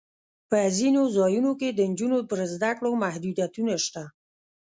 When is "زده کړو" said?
2.53-2.91